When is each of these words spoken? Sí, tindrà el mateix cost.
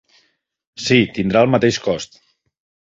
Sí, 0.85 0.97
tindrà 1.19 1.47
el 1.47 1.55
mateix 1.59 1.81
cost. 1.91 2.23